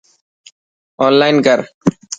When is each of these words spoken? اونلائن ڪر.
اونلائن 1.03 1.35
ڪر. 1.45 1.59